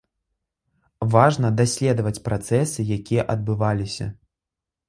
[1.15, 4.13] Важна даследаваць працэсы, якія адбываліся.